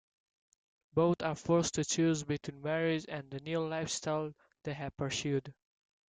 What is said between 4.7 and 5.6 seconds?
have pursued.